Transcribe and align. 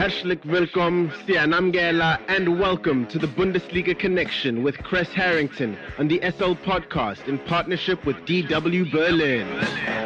Herzlich 0.00 0.38
willkommen, 0.46 1.12
Sianamgela, 1.26 2.18
and 2.26 2.58
welcome 2.58 3.06
to 3.08 3.18
the 3.18 3.26
Bundesliga 3.26 3.94
Connection 3.94 4.62
with 4.62 4.78
Kres 4.78 5.08
Harrington 5.08 5.76
on 5.98 6.08
the 6.08 6.18
SL 6.22 6.54
Podcast 6.54 7.28
in 7.28 7.38
partnership 7.40 8.06
with 8.06 8.16
DW 8.24 8.90
Berlin. 8.90 9.99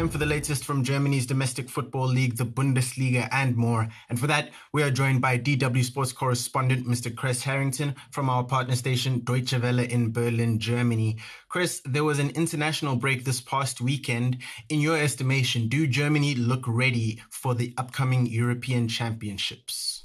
Time 0.00 0.08
for 0.08 0.16
the 0.16 0.24
latest 0.24 0.64
from 0.64 0.82
Germany's 0.82 1.26
domestic 1.26 1.68
football 1.68 2.06
league, 2.06 2.38
the 2.38 2.46
Bundesliga, 2.46 3.28
and 3.32 3.54
more. 3.54 3.86
And 4.08 4.18
for 4.18 4.26
that, 4.28 4.48
we 4.72 4.82
are 4.82 4.90
joined 4.90 5.20
by 5.20 5.36
DW 5.36 5.84
Sports 5.84 6.10
correspondent 6.10 6.86
Mr. 6.86 7.14
Kres 7.14 7.42
Harrington 7.42 7.94
from 8.10 8.30
our 8.30 8.42
partner 8.42 8.76
station 8.76 9.20
Deutsche 9.20 9.52
Welle 9.52 9.80
in 9.80 10.10
Berlin, 10.10 10.58
Germany. 10.58 11.18
Kres, 11.50 11.82
there 11.84 12.02
was 12.02 12.18
an 12.18 12.30
international 12.30 12.96
break 12.96 13.26
this 13.26 13.42
past 13.42 13.82
weekend. 13.82 14.38
In 14.70 14.80
your 14.80 14.96
estimation, 14.96 15.68
do 15.68 15.86
Germany 15.86 16.34
look 16.34 16.64
ready 16.66 17.20
for 17.28 17.54
the 17.54 17.74
upcoming 17.76 18.24
European 18.24 18.88
Championships? 18.88 20.04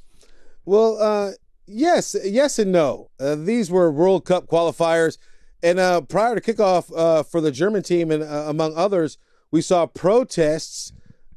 Well, 0.65 0.97
uh, 0.99 1.31
yes, 1.67 2.17
yes, 2.21 2.59
and 2.59 2.73
no. 2.73 3.11
Uh, 3.17 3.35
these 3.35 3.71
were 3.71 3.89
World 3.93 4.25
Cup 4.25 4.47
qualifiers. 4.47 5.17
And 5.63 5.79
uh, 5.79 6.01
prior 6.01 6.37
to 6.37 6.41
kickoff 6.41 6.91
uh, 6.93 7.23
for 7.23 7.39
the 7.39 7.53
German 7.53 7.81
team, 7.81 8.11
and 8.11 8.23
uh, 8.23 8.47
among 8.49 8.75
others, 8.75 9.17
we 9.51 9.61
saw 9.61 9.85
protests 9.85 10.91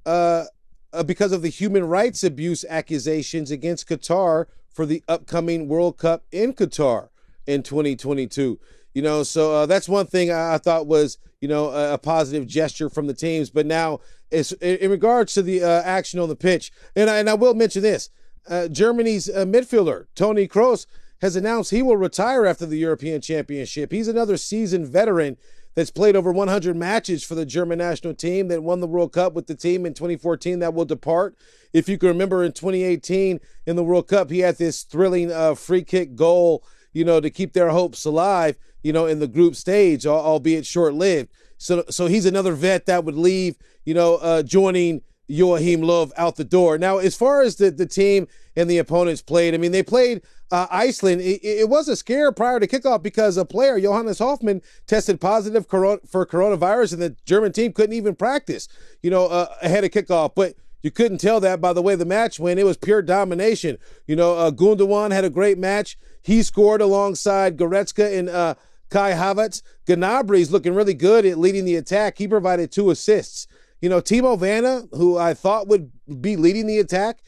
uh, 0.06 0.44
uh, 0.92 1.02
because 1.02 1.32
of 1.32 1.42
the 1.42 1.48
human 1.48 1.84
rights 1.84 2.24
abuse 2.24 2.64
accusations 2.68 3.50
against 3.50 3.88
Qatar 3.88 4.46
for 4.72 4.86
the 4.86 5.02
upcoming 5.08 5.68
World 5.68 5.98
Cup 5.98 6.24
in 6.32 6.52
Qatar 6.52 7.08
in 7.46 7.62
2022. 7.62 8.58
You 8.94 9.02
know, 9.02 9.22
so 9.22 9.54
uh, 9.54 9.66
that's 9.66 9.88
one 9.88 10.06
thing 10.06 10.32
I, 10.32 10.58
thought 10.58 10.86
was, 10.86 11.18
you 11.40 11.48
know, 11.48 11.68
a, 11.68 11.94
a, 11.94 11.98
positive 11.98 12.46
gesture 12.46 12.88
from 12.88 13.06
the 13.06 13.14
teams. 13.14 13.50
But 13.50 13.66
now, 13.66 14.00
in, 14.30 14.44
in 14.60 14.90
regards 14.90 15.34
to 15.34 15.42
the 15.42 15.62
uh, 15.62 15.82
action 15.82 16.18
on 16.18 16.28
the 16.28 16.34
pitch, 16.34 16.72
and 16.96 17.08
I, 17.08 17.18
and 17.18 17.28
I 17.28 17.34
will 17.34 17.54
mention 17.54 17.82
this 17.82 18.10
uh, 18.48 18.68
Germany's 18.68 19.28
midfielder, 19.28 20.06
Toni 20.14 20.48
Kroos, 20.48 20.86
has 21.20 21.36
announced 21.36 21.70
he 21.70 21.82
will 21.82 21.96
retire 21.96 22.46
after 22.46 22.66
the 22.66 22.78
European 22.78 23.20
Championship. 23.20 23.92
He's 23.92 24.08
another 24.08 24.36
seasoned 24.36 24.86
veteran 24.86 25.36
that's 25.78 25.92
played 25.92 26.16
over 26.16 26.32
100 26.32 26.76
matches 26.76 27.22
for 27.22 27.36
the 27.36 27.46
German 27.46 27.78
national 27.78 28.12
team, 28.12 28.48
that 28.48 28.64
won 28.64 28.80
the 28.80 28.86
World 28.88 29.12
Cup 29.12 29.34
with 29.34 29.46
the 29.46 29.54
team 29.54 29.86
in 29.86 29.94
2014, 29.94 30.58
that 30.58 30.74
will 30.74 30.84
depart. 30.84 31.36
If 31.72 31.88
you 31.88 31.96
can 31.96 32.08
remember 32.08 32.42
in 32.42 32.50
2018 32.50 33.38
in 33.64 33.76
the 33.76 33.84
World 33.84 34.08
Cup, 34.08 34.28
he 34.28 34.40
had 34.40 34.56
this 34.56 34.82
thrilling 34.82 35.30
uh, 35.30 35.54
free 35.54 35.84
kick 35.84 36.16
goal, 36.16 36.64
you 36.92 37.04
know, 37.04 37.20
to 37.20 37.30
keep 37.30 37.52
their 37.52 37.68
hopes 37.68 38.04
alive, 38.04 38.58
you 38.82 38.92
know, 38.92 39.06
in 39.06 39.20
the 39.20 39.28
group 39.28 39.54
stage, 39.54 40.04
albeit 40.04 40.66
short 40.66 40.94
lived. 40.94 41.30
So, 41.58 41.84
so 41.90 42.08
he's 42.08 42.26
another 42.26 42.54
vet 42.54 42.86
that 42.86 43.04
would 43.04 43.14
leave, 43.14 43.54
you 43.84 43.94
know, 43.94 44.16
uh, 44.16 44.42
joining 44.42 45.02
Joachim 45.28 45.82
Löw 45.82 46.10
out 46.16 46.36
the 46.36 46.44
door. 46.44 46.78
Now, 46.78 46.98
as 46.98 47.14
far 47.14 47.42
as 47.42 47.56
the, 47.56 47.70
the 47.70 47.86
team 47.86 48.26
and 48.56 48.68
the 48.68 48.78
opponents 48.78 49.22
played, 49.22 49.54
I 49.54 49.58
mean, 49.58 49.72
they 49.72 49.82
played 49.82 50.22
uh, 50.50 50.66
Iceland. 50.70 51.20
It, 51.20 51.44
it, 51.44 51.68
was 51.68 51.88
a 51.88 51.96
scare 51.96 52.32
prior 52.32 52.58
to 52.58 52.66
kickoff 52.66 53.02
because 53.02 53.36
a 53.36 53.44
player, 53.44 53.78
Johannes 53.78 54.18
Hoffmann, 54.18 54.62
tested 54.86 55.20
positive 55.20 55.66
for 55.66 56.26
coronavirus, 56.26 56.94
and 56.94 57.02
the 57.02 57.16
German 57.26 57.52
team 57.52 57.72
couldn't 57.72 57.94
even 57.94 58.14
practice, 58.14 58.68
you 59.02 59.10
know, 59.10 59.26
uh, 59.26 59.54
ahead 59.62 59.84
of 59.84 59.90
kickoff. 59.90 60.34
But 60.34 60.54
you 60.82 60.90
couldn't 60.90 61.18
tell 61.18 61.40
that 61.40 61.60
by 61.60 61.72
the 61.72 61.82
way 61.82 61.94
the 61.94 62.04
match 62.04 62.40
went. 62.40 62.60
It 62.60 62.64
was 62.64 62.76
pure 62.76 63.02
domination. 63.02 63.78
You 64.06 64.16
know, 64.16 64.36
uh, 64.36 64.50
Gundogan 64.50 65.12
had 65.12 65.24
a 65.24 65.30
great 65.30 65.58
match. 65.58 65.98
He 66.22 66.42
scored 66.42 66.80
alongside 66.80 67.56
Goretzka 67.56 68.18
and 68.18 68.28
uh, 68.28 68.54
Kai 68.88 69.12
Havertz. 69.12 69.62
Gnabry's 69.86 70.50
looking 70.50 70.74
really 70.74 70.94
good 70.94 71.26
at 71.26 71.38
leading 71.38 71.64
the 71.64 71.76
attack. 71.76 72.18
He 72.18 72.28
provided 72.28 72.70
two 72.70 72.90
assists. 72.90 73.46
You 73.80 73.88
know, 73.88 74.00
Timo 74.00 74.38
Werner, 74.38 74.82
who 74.92 75.16
I 75.16 75.34
thought 75.34 75.68
would 75.68 75.90
be 76.20 76.36
leading 76.36 76.66
the 76.66 76.78
attack, 76.78 77.20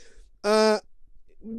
uh, 0.42 0.80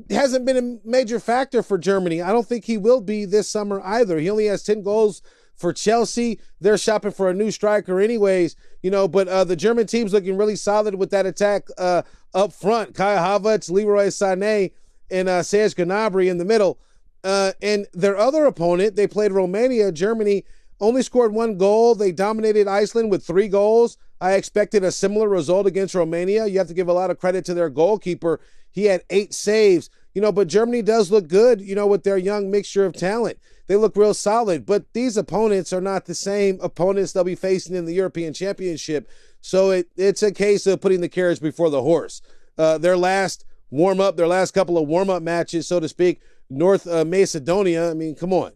hasn't 0.10 0.46
been 0.46 0.58
a 0.58 0.88
major 0.88 1.20
factor 1.20 1.64
for 1.64 1.78
Germany. 1.78 2.22
I 2.22 2.32
don't 2.32 2.48
think 2.48 2.66
he 2.66 2.78
will 2.78 3.02
be 3.02 3.26
this 3.26 3.50
summer 3.50 3.82
either. 3.84 4.20
He 4.20 4.30
only 4.30 4.46
has 4.46 4.64
10 4.64 4.84
goals 4.84 5.22
for 5.56 5.74
Chelsea. 5.74 6.40
They're 6.60 6.78
shopping 6.78 7.12
for 7.12 7.30
a 7.30 7.34
new 7.34 7.52
striker, 7.52 8.00
anyways. 8.00 8.56
You 8.82 8.92
know, 8.92 9.08
but 9.08 9.28
uh, 9.28 9.44
the 9.44 9.56
German 9.56 9.88
team's 9.88 10.14
looking 10.14 10.38
really 10.38 10.56
solid 10.56 10.96
with 10.96 11.12
that 11.12 11.26
attack 11.26 11.68
uh, 11.78 12.02
up 12.34 12.54
front. 12.54 12.94
Kai 12.96 13.16
Havertz, 13.16 13.70
Leroy 13.72 14.08
Sané, 14.08 14.72
and 15.10 15.30
uh, 15.30 15.44
Serge 15.44 15.76
Gnabry 15.76 16.30
in 16.30 16.38
the 16.38 16.46
middle. 16.46 16.80
Uh, 17.24 17.52
and 17.62 17.86
their 17.94 18.18
other 18.18 18.46
opponent, 18.46 18.96
they 18.96 19.08
played 19.08 19.32
Romania. 19.32 19.92
Germany 19.92 20.44
only 20.80 21.04
scored 21.04 21.34
one 21.34 21.58
goal. 21.58 21.96
They 21.96 22.12
dominated 22.12 22.68
Iceland 22.68 23.12
with 23.12 23.26
three 23.26 23.48
goals. 23.48 23.98
I 24.22 24.34
expected 24.34 24.84
a 24.84 24.92
similar 24.92 25.28
result 25.28 25.66
against 25.66 25.96
Romania. 25.96 26.46
You 26.46 26.60
have 26.60 26.68
to 26.68 26.76
give 26.76 26.88
a 26.88 26.94
lot 26.94 27.10
of 27.10 27.18
credit 27.18 27.44
to 27.46 27.56
their 27.56 27.72
goalkeeper. 27.72 28.40
He 28.70 28.86
had 28.86 29.02
eight 29.10 29.34
saves, 29.34 29.90
you 30.14 30.22
know, 30.22 30.32
but 30.32 30.48
Germany 30.48 30.84
does 30.84 31.10
look 31.12 31.28
good, 31.28 31.60
you 31.60 31.74
know, 31.74 31.88
with 31.88 32.04
their 32.04 32.18
young 32.18 32.52
mixture 32.52 32.86
of 32.86 32.94
talent. 32.94 33.40
They 33.66 33.76
look 33.76 33.96
real 33.96 34.14
solid, 34.14 34.66
but 34.66 34.86
these 34.94 35.18
opponents 35.18 35.74
are 35.74 35.82
not 35.82 36.06
the 36.06 36.14
same 36.14 36.60
opponents 36.62 37.14
they'll 37.14 37.24
be 37.24 37.34
facing 37.34 37.76
in 37.76 37.86
the 37.86 37.96
European 37.96 38.32
Championship. 38.34 39.10
So 39.42 39.72
it, 39.72 39.88
it's 39.98 40.22
a 40.22 40.32
case 40.32 40.68
of 40.68 40.82
putting 40.82 41.02
the 41.02 41.10
carriage 41.10 41.42
before 41.42 41.72
the 41.72 41.82
horse. 41.82 42.22
Uh, 42.60 42.78
their 42.78 42.98
last 42.98 43.44
warm 43.72 44.00
up, 44.00 44.18
their 44.18 44.28
last 44.28 44.52
couple 44.52 44.78
of 44.78 44.88
warm 44.88 45.10
up 45.10 45.24
matches, 45.24 45.68
so 45.68 45.80
to 45.80 45.90
speak, 45.90 46.22
North 46.48 46.86
uh, 46.86 47.04
Macedonia. 47.06 47.90
I 47.90 47.96
mean, 47.96 48.14
come 48.14 48.34
on. 48.34 48.52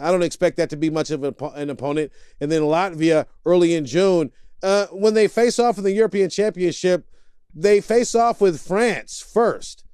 I 0.00 0.10
don't 0.10 0.22
expect 0.22 0.56
that 0.56 0.70
to 0.70 0.76
be 0.76 0.90
much 0.90 1.10
of 1.10 1.22
an 1.22 1.70
opponent. 1.70 2.10
And 2.40 2.50
then 2.50 2.62
Latvia 2.62 3.26
early 3.44 3.74
in 3.74 3.84
June 3.84 4.32
uh, 4.62 4.86
when 4.86 5.14
they 5.14 5.28
face 5.28 5.58
off 5.58 5.78
in 5.78 5.84
the 5.84 5.92
European 5.92 6.30
Championship, 6.30 7.06
they 7.54 7.80
face 7.80 8.14
off 8.14 8.40
with 8.40 8.60
France 8.60 9.20
first. 9.20 9.84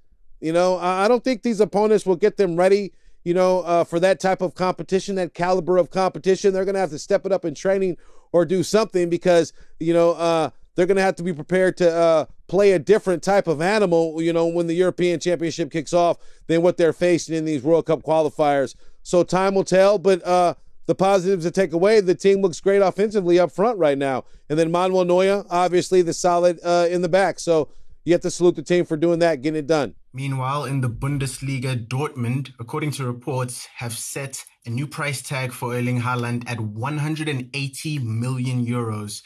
You 0.41 0.53
know, 0.53 0.77
I 0.79 1.07
don't 1.07 1.23
think 1.23 1.43
these 1.43 1.61
opponents 1.61 2.05
will 2.05 2.17
get 2.17 2.37
them 2.37 2.57
ready, 2.57 2.93
you 3.23 3.33
know, 3.33 3.61
uh, 3.61 3.85
for 3.85 4.01
that 4.01 4.19
type 4.19 4.43
of 4.43 4.55
competition, 4.55 5.15
that 5.15 5.35
caliber 5.35 5.77
of 5.79 5.91
competition. 5.91 6.53
They're 6.53 6.65
going 6.65 6.75
to 6.75 6.81
have 6.81 6.91
to 6.91 6.99
step 6.99 7.25
it 7.25 7.31
up 7.31 7.45
in 7.45 7.55
training 7.55 7.97
or 8.33 8.45
do 8.45 8.65
something 8.65 9.09
because, 9.09 9.53
you 9.79 9.95
know, 9.95 10.13
uh, 10.13 10.51
they're 10.75 10.87
going 10.87 10.97
to 10.97 11.03
have 11.03 11.17
to 11.17 11.23
be 11.23 11.33
prepared 11.33 11.77
to 11.77 11.95
uh, 11.95 12.25
play 12.49 12.73
a 12.73 12.79
different 12.79 13.23
type 13.23 13.47
of 13.47 13.61
animal, 13.61 14.21
you 14.21 14.33
know, 14.33 14.47
when 14.47 14.67
the 14.67 14.75
European 14.75 15.21
Championship 15.21 15.71
kicks 15.71 15.93
off 15.93 16.17
than 16.49 16.63
what 16.63 16.77
they're 16.77 16.93
facing 16.93 17.37
in 17.37 17.45
these 17.45 17.63
World 17.63 17.87
Cup 17.87 18.03
qualifiers. 18.03 18.75
So 19.05 19.23
time 19.23 19.55
will 19.55 19.65
tell, 19.65 19.99
but 19.99 20.27
uh, 20.27 20.55
the 20.93 20.97
positives 20.97 21.47
to 21.47 21.51
take 21.51 21.73
away, 21.73 22.03
the 22.03 22.15
team 22.15 22.43
looks 22.43 22.61
great 22.61 22.83
offensively 22.83 23.39
up 23.39 23.51
front 23.51 23.79
right 23.79 23.97
now. 23.97 24.25
And 24.51 24.59
then 24.59 24.71
Manuel 24.71 25.07
Neuer, 25.07 25.43
obviously 25.49 26.03
the 26.03 26.13
solid 26.13 26.61
uh, 26.63 26.87
in 26.91 27.01
the 27.01 27.09
back. 27.09 27.41
So 27.41 27.71
you 28.05 28.13
have 28.13 28.21
to 28.21 28.31
salute 28.31 28.57
the 28.57 28.63
team 28.63 28.85
for 28.85 28.99
doing 28.99 29.19
that, 29.21 29.41
getting 29.41 29.61
it 29.61 29.67
done. 29.67 29.95
Meanwhile, 30.13 30.67
in 30.67 30.83
the 30.83 30.91
Bundesliga, 30.91 31.89
Dortmund, 31.89 32.51
according 32.61 32.91
to 32.93 33.07
reports, 33.07 33.67
have 33.77 33.97
set 33.97 34.45
a 34.67 34.71
new 34.71 34.87
price 34.87 35.23
tag 35.23 35.53
for 35.53 35.73
Erling 35.73 36.03
Haaland 36.03 36.47
at 36.47 36.61
180 36.61 37.99
million 38.01 38.67
euros. 38.67 39.23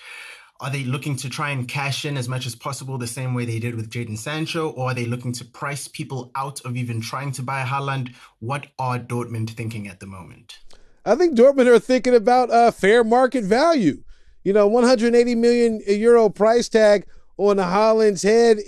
Are 0.61 0.71
they 0.71 0.85
looking 0.85 1.17
to 1.17 1.29
try 1.29 1.51
and 1.51 1.67
cash 1.67 2.05
in 2.05 2.17
as 2.17 2.29
much 2.29 2.47
as 2.47 2.55
possible 2.55 2.97
the 2.97 3.09
same 3.09 3.35
way 3.35 3.45
they 3.45 3.59
did 3.59 3.75
with 3.75 3.91
Jadon 3.91 4.17
Sancho, 4.17 4.71
or 4.71 4.91
are 4.91 4.95
they 4.95 5.05
looking 5.05 5.33
to 5.33 5.45
price 5.45 5.89
people 5.89 6.31
out 6.37 6.61
of 6.61 6.77
even 6.77 7.01
trying 7.01 7.33
to 7.33 7.43
buy 7.43 7.65
Haaland? 7.65 8.15
What 8.39 8.69
are 8.79 9.01
Dortmund 9.01 9.51
thinking 9.51 9.89
at 9.89 9.99
the 9.99 10.07
moment? 10.07 10.61
I 11.07 11.15
think 11.15 11.39
Dortmund 11.39 11.69
are 11.69 11.79
thinking 11.79 12.17
about 12.17 12.51
uh, 12.51 12.73
fair 12.73 13.05
market 13.05 13.45
value. 13.45 14.03
You 14.43 14.53
know, 14.53 14.67
180 14.67 15.35
million 15.37 15.81
euro 15.87 16.29
price 16.29 16.69
tag 16.69 17.07
on 17.37 17.59
Haaland's 17.59 18.23
head 18.23 18.59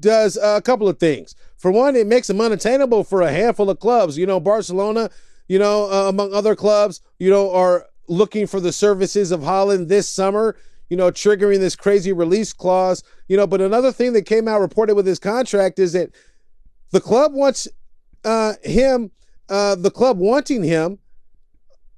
does 0.00 0.36
a 0.36 0.60
couple 0.60 0.88
of 0.88 0.98
things. 0.98 1.36
For 1.56 1.70
one, 1.70 1.94
it 1.94 2.08
makes 2.08 2.28
him 2.28 2.40
unattainable 2.40 3.04
for 3.04 3.22
a 3.22 3.30
handful 3.30 3.70
of 3.70 3.78
clubs. 3.78 4.18
You 4.18 4.26
know, 4.26 4.40
Barcelona, 4.40 5.08
you 5.46 5.60
know, 5.60 5.90
uh, 5.90 6.08
among 6.08 6.34
other 6.34 6.56
clubs, 6.56 7.00
you 7.20 7.30
know, 7.30 7.52
are 7.52 7.86
looking 8.08 8.48
for 8.48 8.58
the 8.58 8.72
services 8.72 9.30
of 9.30 9.40
Haaland 9.40 9.86
this 9.86 10.08
summer, 10.08 10.56
you 10.90 10.96
know, 10.96 11.12
triggering 11.12 11.60
this 11.60 11.76
crazy 11.76 12.12
release 12.12 12.52
clause. 12.52 13.04
You 13.28 13.36
know, 13.36 13.46
but 13.46 13.60
another 13.60 13.92
thing 13.92 14.14
that 14.14 14.26
came 14.26 14.48
out 14.48 14.60
reported 14.60 14.96
with 14.96 15.06
his 15.06 15.20
contract 15.20 15.78
is 15.78 15.92
that 15.92 16.10
the 16.90 17.00
club 17.00 17.32
wants 17.32 17.68
uh, 18.24 18.54
him, 18.64 19.12
uh, 19.48 19.76
the 19.76 19.92
club 19.92 20.18
wanting 20.18 20.64
him 20.64 20.98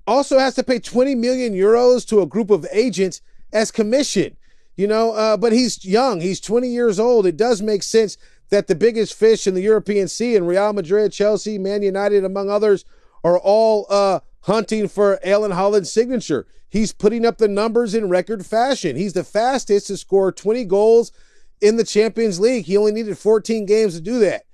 also 0.07 0.39
has 0.39 0.55
to 0.55 0.63
pay 0.63 0.79
20 0.79 1.15
million 1.15 1.55
euros 1.55 2.07
to 2.09 2.21
a 2.21 2.27
group 2.27 2.51
of 2.51 2.67
agents 2.73 3.21
as 3.53 3.71
commission. 3.71 4.37
You 4.77 4.89
know, 4.89 5.13
uh, 5.13 5.37
but 5.37 5.53
he's 5.53 5.85
young. 5.85 6.21
He's 6.21 6.41
20 6.41 6.69
years 6.69 6.99
old. 6.99 7.27
It 7.27 7.37
does 7.37 7.63
make 7.63 7.83
sense 7.83 8.17
that 8.51 8.67
the 8.67 8.75
biggest 8.75 9.15
fish 9.15 9.47
in 9.47 9.55
the 9.55 9.63
European 9.63 10.09
Sea 10.09 10.37
and 10.37 10.49
Real 10.49 10.73
Madrid, 10.73 11.13
Chelsea, 11.13 11.59
Man 11.59 11.83
United, 11.83 12.25
among 12.25 12.51
others, 12.51 12.85
are 13.23 13.39
all 13.39 13.87
uh, 13.89 14.21
hunting 14.43 14.89
for 14.89 15.19
Erling 15.25 15.53
Haaland's 15.53 15.93
signature. 15.93 16.47
He's 16.69 16.93
putting 16.93 17.25
up 17.25 17.39
the 17.39 17.49
numbers 17.49 17.95
in 17.95 18.09
record 18.09 18.45
fashion. 18.45 18.97
He's 18.97 19.13
the 19.13 19.25
fastest 19.25 19.87
to 19.87 19.97
score 19.97 20.33
20 20.33 20.65
goals 20.65 21.13
in 21.61 21.77
the 21.77 21.85
Champions 21.85 22.41
League. 22.41 22.67
He 22.67 22.77
only 22.77 22.93
needed 22.93 23.17
14 23.17 23.65
games 23.65 23.95
to 23.95 24.01
do 24.01 24.19
that. 24.19 24.45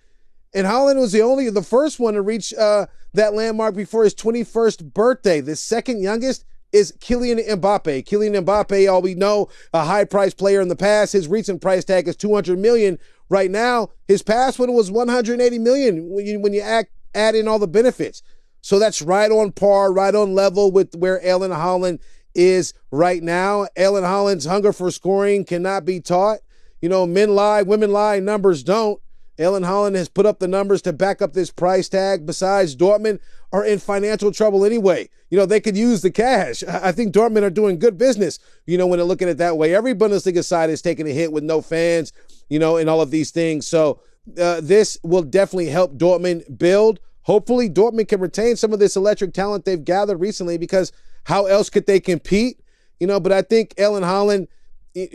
And 0.52 0.66
Haaland 0.66 0.98
was 1.00 1.12
the 1.12 1.22
only, 1.22 1.48
the 1.48 1.62
first 1.62 2.00
one 2.00 2.14
to 2.14 2.22
reach 2.22 2.52
uh, 2.54 2.86
that 3.14 3.34
landmark 3.34 3.74
before 3.74 4.04
his 4.04 4.14
21st 4.14 4.92
birthday. 4.92 5.40
The 5.40 5.56
second 5.56 6.02
youngest 6.02 6.44
is 6.72 6.92
Kylian 7.00 7.46
Mbappe. 7.48 8.04
Kylian 8.04 8.44
Mbappe, 8.44 8.92
all 8.92 9.02
we 9.02 9.14
know, 9.14 9.48
a 9.72 9.84
high 9.84 10.04
price 10.04 10.34
player 10.34 10.60
in 10.60 10.68
the 10.68 10.76
past. 10.76 11.12
His 11.12 11.28
recent 11.28 11.60
price 11.60 11.84
tag 11.84 12.08
is 12.08 12.16
200 12.16 12.58
million. 12.58 12.98
Right 13.28 13.50
now, 13.50 13.90
his 14.08 14.22
past 14.22 14.58
one 14.58 14.72
was 14.72 14.90
180 14.90 15.58
million 15.60 16.08
when 16.10 16.26
you 16.26 16.40
when 16.40 16.52
you 16.52 16.60
act, 16.60 16.90
add 17.14 17.36
in 17.36 17.46
all 17.46 17.60
the 17.60 17.68
benefits. 17.68 18.22
So 18.60 18.78
that's 18.78 19.02
right 19.02 19.30
on 19.30 19.52
par, 19.52 19.92
right 19.92 20.14
on 20.14 20.34
level 20.34 20.70
with 20.72 20.94
where 20.96 21.20
Erling 21.22 21.52
Haaland 21.52 22.00
is 22.34 22.74
right 22.90 23.22
now. 23.22 23.66
Erling 23.78 24.02
Haaland's 24.02 24.46
hunger 24.46 24.72
for 24.72 24.90
scoring 24.90 25.44
cannot 25.44 25.84
be 25.84 26.00
taught. 26.00 26.40
You 26.82 26.88
know, 26.88 27.06
men 27.06 27.34
lie, 27.34 27.62
women 27.62 27.92
lie, 27.92 28.18
numbers 28.18 28.62
don't. 28.64 29.00
Erling 29.38 29.62
Haaland 29.62 29.94
has 29.94 30.08
put 30.08 30.26
up 30.26 30.38
the 30.38 30.48
numbers 30.48 30.82
to 30.82 30.92
back 30.92 31.22
up 31.22 31.32
this 31.32 31.50
price 31.50 31.88
tag. 31.88 32.26
Besides, 32.26 32.76
Dortmund 32.76 33.20
are 33.52 33.64
in 33.64 33.78
financial 33.78 34.32
trouble 34.32 34.64
anyway. 34.64 35.08
You 35.30 35.38
know, 35.38 35.46
they 35.46 35.60
could 35.60 35.76
use 35.76 36.02
the 36.02 36.10
cash. 36.10 36.62
I 36.64 36.92
think 36.92 37.14
Dortmund 37.14 37.42
are 37.42 37.50
doing 37.50 37.78
good 37.78 37.96
business, 37.96 38.38
you 38.66 38.76
know, 38.76 38.86
when 38.86 38.98
they're 38.98 39.06
looking 39.06 39.28
at 39.28 39.32
it 39.32 39.38
that 39.38 39.56
way. 39.56 39.74
Every 39.74 39.94
Bundesliga 39.94 40.44
side 40.44 40.70
is 40.70 40.82
taking 40.82 41.08
a 41.08 41.12
hit 41.12 41.32
with 41.32 41.44
no 41.44 41.62
fans, 41.62 42.12
you 42.48 42.58
know, 42.58 42.76
and 42.76 42.90
all 42.90 43.00
of 43.00 43.10
these 43.10 43.30
things. 43.30 43.66
So 43.66 44.00
uh, 44.38 44.60
this 44.60 44.98
will 45.02 45.22
definitely 45.22 45.68
help 45.68 45.94
Dortmund 45.96 46.58
build. 46.58 47.00
Hopefully, 47.22 47.70
Dortmund 47.70 48.08
can 48.08 48.20
retain 48.20 48.56
some 48.56 48.72
of 48.72 48.78
this 48.78 48.96
electric 48.96 49.32
talent 49.32 49.64
they've 49.64 49.84
gathered 49.84 50.18
recently 50.18 50.58
because 50.58 50.92
how 51.24 51.46
else 51.46 51.70
could 51.70 51.86
they 51.86 52.00
compete? 52.00 52.60
You 52.98 53.06
know, 53.06 53.20
but 53.20 53.32
I 53.32 53.42
think 53.42 53.74
Erling 53.78 54.02
Haaland, 54.02 54.48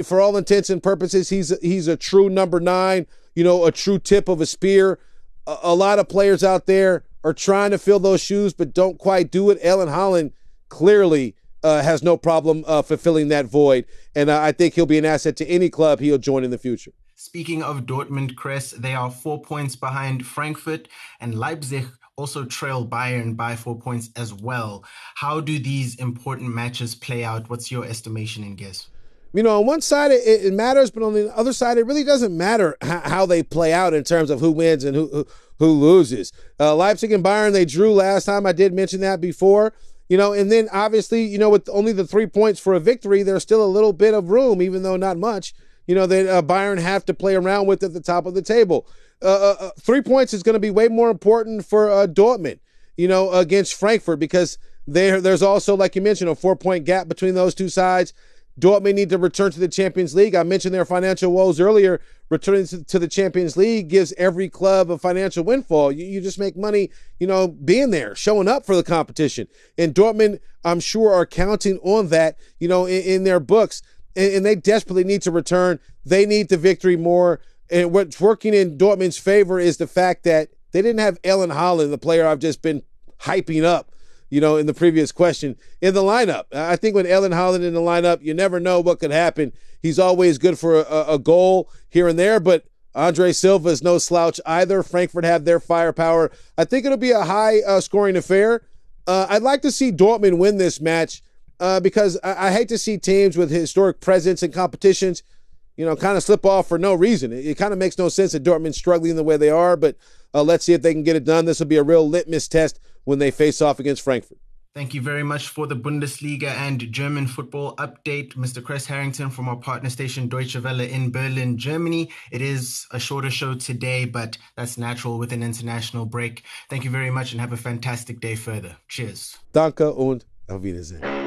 for 0.06 0.22
all 0.22 0.38
intents 0.38 0.70
and 0.70 0.82
purposes, 0.82 1.30
he's 1.30 1.58
he's 1.60 1.88
a 1.88 1.98
true 1.98 2.30
number 2.30 2.60
nine. 2.60 3.06
You 3.36 3.44
know, 3.44 3.66
a 3.66 3.72
true 3.72 4.00
tip 4.00 4.28
of 4.28 4.42
a 4.42 4.46
spear. 4.46 5.00
A, 5.46 5.58
a 5.64 5.76
lot 5.76 6.00
of 6.00 6.10
players 6.10 6.44
out 6.44 6.66
there 6.66 7.04
are 7.24 7.34
trying 7.34 7.72
to 7.72 7.78
fill 7.78 8.00
those 8.00 8.22
shoes, 8.22 8.54
but 8.54 8.74
don't 8.74 8.98
quite 8.98 9.32
do 9.32 9.50
it. 9.50 9.60
Erling 9.64 9.90
Haaland 9.90 10.32
clearly 10.70 11.36
uh, 11.64 11.82
has 11.82 12.04
no 12.04 12.16
problem 12.16 12.64
uh, 12.68 12.82
fulfilling 12.82 13.28
that 13.30 13.46
void, 13.46 13.86
and 14.16 14.30
uh, 14.30 14.40
I 14.40 14.52
think 14.52 14.76
he'll 14.76 14.86
be 14.86 15.00
an 15.00 15.06
asset 15.06 15.36
to 15.38 15.48
any 15.48 15.70
club 15.70 16.00
he'll 16.00 16.20
join 16.20 16.44
in 16.44 16.52
the 16.52 16.60
future. 16.60 16.92
Speaking 17.16 17.64
of 17.64 17.88
Dortmund, 17.88 18.36
Kres, 18.36 18.72
they 18.72 18.94
are 18.94 19.10
four 19.10 19.42
points 19.42 19.76
behind 19.76 20.26
Frankfurt, 20.26 20.88
and 21.20 21.34
Leipzig 21.34 21.88
also 22.18 22.46
trail 22.46 22.88
Bayern 22.88 23.36
by 23.36 23.56
four 23.56 23.78
points 23.80 24.10
as 24.16 24.34
well. 24.34 24.86
How 25.16 25.40
do 25.40 25.58
these 25.58 25.96
important 25.96 26.54
matches 26.54 26.94
play 26.94 27.24
out? 27.24 27.50
What's 27.50 27.72
your 27.72 27.86
estimation 27.86 28.44
and 28.44 28.58
guess? 28.58 28.88
You 29.36 29.44
know, 29.44 29.60
on 29.60 29.66
one 29.66 29.82
side 29.82 30.12
it, 30.12 30.24
it 30.26 30.54
matters, 30.54 30.92
but 30.92 31.04
on 31.04 31.14
the 31.14 31.36
other 31.36 31.52
side, 31.52 31.78
it 31.78 31.86
really 31.86 32.06
doesn't 32.06 32.36
matter 32.36 32.78
how 32.82 33.26
they 33.26 33.44
play 33.44 33.74
out 33.74 33.94
in 33.94 34.06
terms 34.06 34.30
of 34.30 34.40
who 34.40 34.50
wins 34.50 34.86
and 34.86 34.96
who 34.96 35.08
who, 35.10 35.28
who 35.60 35.72
loses. 35.72 36.32
Uh, 36.58 36.74
Leipzig 36.74 37.12
and 37.12 37.24
Bayern 37.24 37.52
they 37.52 37.66
drew 37.66 37.92
last 37.92 38.26
time. 38.26 38.46
I 38.46 38.54
did 38.54 38.74
mention 38.74 39.02
that 39.02 39.20
before. 39.20 39.74
You 40.08 40.18
know, 40.18 40.34
and 40.34 40.52
then 40.52 40.70
obviously, 40.72 41.24
you 41.24 41.38
know, 41.38 41.50
with 41.50 41.68
only 41.70 41.92
the 41.92 42.06
three 42.06 42.28
points 42.28 42.60
for 42.60 42.76
a 42.76 42.80
victory, 42.80 43.24
there's 43.24 43.42
still 43.44 43.64
a 43.64 43.68
little 43.68 43.92
bit 43.92 44.14
of 44.14 44.30
room, 44.30 44.62
even 44.62 44.84
though 44.84 44.96
not 44.96 45.18
much. 45.18 45.54
You 45.86 45.96
know 45.96 46.08
that 46.08 46.28
uh, 46.28 46.42
Bayern 46.42 46.80
have 46.80 47.04
to 47.06 47.14
play 47.14 47.36
around 47.36 47.68
with 47.68 47.84
at 47.84 47.94
the 47.94 48.02
top 48.02 48.26
of 48.26 48.36
the 48.36 48.42
table. 48.42 48.88
Uh, 49.22 49.26
uh, 49.26 49.56
uh, 49.60 49.70
three 49.80 50.02
points 50.02 50.34
is 50.34 50.44
going 50.44 50.54
to 50.54 50.60
be 50.60 50.70
way 50.70 50.88
more 50.88 51.10
important 51.10 51.66
for 51.66 51.92
uh, 51.92 52.08
Dortmund, 52.08 52.60
you 52.96 53.08
know, 53.08 53.32
against 53.32 53.74
Frankfurt 53.74 54.20
because 54.20 54.58
there 54.88 55.20
there's 55.20 55.44
also, 55.44 55.76
like 55.76 55.96
you 55.96 56.02
mentioned, 56.02 56.30
a 56.30 56.36
four 56.36 56.56
point 56.56 56.86
gap 56.86 57.10
between 57.10 57.36
those 57.36 57.54
two 57.54 57.70
sides. 57.70 58.14
Dortmund 58.60 58.96
need 58.96 59.10
to 59.10 59.18
return 59.18 59.52
to 59.52 59.60
the 59.60 59.68
Champions 59.68 60.16
League. 60.16 60.34
I 60.34 60.44
mentioned 60.44 60.74
their 60.74 60.86
financial 60.86 61.32
woes 61.32 61.60
earlier. 61.60 62.00
Returning 62.30 62.66
to, 62.66 62.98
the 63.00 63.08
Champions 63.08 63.56
League 63.56 63.90
gives 63.90 64.14
every 64.18 64.50
club 64.50 64.90
a 64.90 64.98
financial 64.98 65.44
windfall. 65.44 65.92
You, 65.92 66.06
you 66.06 66.22
just 66.22 66.40
make 66.40 66.58
money, 66.58 66.90
you 67.20 67.28
know, 67.28 67.48
being 67.48 67.92
there, 67.92 68.16
showing 68.16 68.48
up 68.48 68.66
for 68.66 68.76
the 68.76 68.84
competition. 68.84 69.48
And 69.78 69.94
Dortmund, 69.94 70.40
I'm 70.64 70.80
sure, 70.80 71.14
are 71.14 71.26
counting 71.26 71.78
on 71.80 72.08
that, 72.08 72.38
you 72.60 72.68
know, 72.68 72.86
in, 72.86 73.04
in 73.04 73.24
their 73.26 73.40
books. 73.40 73.82
And, 74.16 74.36
and 74.36 74.46
they 74.46 74.56
desperately 74.56 75.04
need 75.04 75.22
to 75.24 75.32
return. 75.32 75.80
They 76.06 76.26
need 76.26 76.50
the 76.50 76.58
victory 76.58 76.96
more. 76.96 77.42
And 77.70 77.92
what's 77.92 78.20
working 78.22 78.54
in 78.54 78.78
Dortmund's 78.78 79.18
favor 79.18 79.60
is 79.60 79.78
the 79.78 79.88
fact 79.88 80.24
that 80.24 80.50
they 80.72 80.82
didn't 80.82 81.00
have 81.00 81.20
Erling 81.26 81.50
Haaland, 81.52 81.92
the 81.92 81.98
player 81.98 82.26
I've 82.26 82.40
just 82.40 82.62
been 82.62 82.84
hyping 83.22 83.64
up, 83.64 83.92
you 84.30 84.42
know, 84.42 84.58
in 84.58 84.66
the 84.66 84.74
previous 84.74 85.12
question, 85.12 85.56
in 85.82 85.94
the 85.94 86.02
lineup. 86.02 86.46
I 86.54 86.76
think 86.76 86.96
when 86.96 87.08
Erling 87.08 87.32
Haaland 87.32 87.64
in 87.64 87.74
the 87.74 87.80
lineup, 87.80 88.22
you 88.22 88.34
never 88.34 88.60
know 88.60 88.80
what 88.80 89.00
could 89.00 89.12
happen. 89.12 89.54
He's 89.82 90.00
always 90.00 90.38
good 90.38 90.58
for 90.58 90.82
a, 90.82 91.14
a 91.14 91.20
goal 91.20 91.70
here 91.90 92.08
and 92.08 92.18
there, 92.18 92.40
but 92.40 92.66
Andre 92.94 93.32
Silva 93.32 93.70
is 93.70 93.84
no 93.84 93.98
slouch 93.98 94.40
either. 94.46 94.82
Frankfurt 94.82 95.26
have 95.26 95.46
their 95.46 95.60
firepower. 95.60 96.32
I 96.58 96.66
think 96.66 96.86
it'll 96.86 96.98
be 96.98 97.12
a 97.12 97.24
high 97.24 97.62
uh, 97.62 97.82
scoring 97.82 98.16
affair. 98.16 98.62
Uh, 99.06 99.28
I'd 99.30 99.44
like 99.44 99.62
to 99.62 99.72
see 99.72 99.92
Dortmund 99.92 100.38
win 100.38 100.58
this 100.58 100.82
match 100.82 101.22
uh, 101.60 101.80
because 101.80 102.18
I, 102.24 102.48
I 102.48 102.52
hate 102.52 102.70
to 102.70 102.78
see 102.78 102.98
teams 102.98 103.38
with 103.38 103.52
historic 103.52 104.02
presence 104.02 104.44
in 104.44 104.52
competitions– 104.52 105.24
you 105.78 105.86
know, 105.86 105.96
kind 105.96 106.18
of 106.18 106.24
slip 106.24 106.46
off 106.46 106.68
for 106.68 106.78
no 106.78 106.94
reason. 106.94 107.34
It, 107.34 107.46
it 107.46 107.58
kind 107.58 107.74
of 107.74 107.80
makes 107.80 107.98
no 107.98 108.10
sense 108.10 108.32
that 108.32 108.44
Dortmund's 108.44 108.78
struggling 108.78 109.16
the 109.16 109.24
way 109.24 109.38
they 109.38 109.50
are, 109.50 109.76
but 109.76 109.98
uh, 110.34 110.44
let's 110.44 110.66
see 110.66 110.74
if 110.74 110.82
they 110.82 110.94
can 110.94 111.04
get 111.04 111.16
it 111.16 111.26
done. 111.26 111.46
This 111.46 111.60
will 111.60 111.68
be 111.68 111.78
a 111.78 111.84
real 111.84 112.08
litmus 112.08 112.48
test 112.48 112.80
when 113.06 113.20
they 113.20 113.32
face 113.32 113.62
off 113.62 113.80
against 113.80 114.02
Frankfurt. 114.02 114.38
Thank 114.76 114.94
you 114.94 115.02
very 115.02 115.24
much 115.24 115.48
for 115.48 115.68
the 115.68 115.76
Bundesliga 115.76 116.50
and 116.50 116.92
German 116.92 117.28
football 117.28 117.78
update, 117.78 118.36
Mr. 118.36 118.62
Kres 118.62 118.86
Harrington 118.86 119.30
from 119.30 119.48
our 119.48 119.56
partner 119.56 119.90
station 119.90 120.28
Deutsche 120.28 120.58
Welle 120.58 120.82
in 120.82 121.12
Berlin, 121.12 121.58
Germany. 121.58 122.10
It 122.30 122.42
is 122.42 122.86
a 122.92 123.00
shorter 123.00 123.32
show 123.32 123.54
today, 123.56 124.04
but 124.04 124.38
that's 124.58 124.78
natural 124.78 125.18
with 125.18 125.32
an 125.32 125.44
international 125.44 126.06
break. 126.06 126.44
Thank 126.70 126.84
you 126.84 126.92
very 126.92 127.10
much 127.10 127.32
and 127.32 127.40
have 127.40 127.54
a 127.54 127.58
fantastic 127.58 128.20
day 128.20 128.36
further. 128.36 128.76
Cheers. 128.90 129.38
Danke 129.54 129.94
und 129.94 130.26
auf 130.50 130.62
Wiedersehen. 130.62 131.25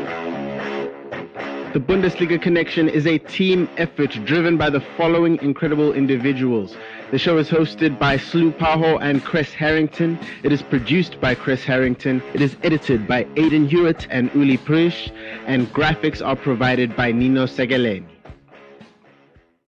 The 1.75 1.81
Bundesliga 1.81 2.41
Connection 2.41 2.89
is 2.89 3.07
a 3.07 3.19
team 3.19 3.69
effort 3.77 4.13
driven 4.25 4.57
by 4.57 4.71
the 4.71 4.81
following 4.97 5.39
incredible 5.43 5.93
individuals. 5.93 6.75
The 7.11 7.19
show 7.19 7.37
is 7.37 7.51
hosted 7.51 7.99
by 7.99 8.17
Slu 8.17 8.57
Paho 8.57 8.99
and 9.03 9.23
Kres 9.23 9.53
Harrington. 9.53 10.19
It 10.43 10.51
is 10.51 10.63
produced 10.63 11.21
by 11.21 11.35
Kres 11.35 11.63
Harrington. 11.63 12.23
It 12.33 12.41
is 12.41 12.57
edited 12.63 13.07
by 13.07 13.27
Aidan 13.37 13.69
Hewitt 13.69 14.07
and 14.09 14.35
Uli 14.35 14.57
Prish. 14.57 15.13
And 15.47 15.71
graphics 15.75 16.25
are 16.25 16.37
provided 16.37 16.97
by 16.97 17.13
Nino 17.13 17.45
Segaleni. 17.45 18.18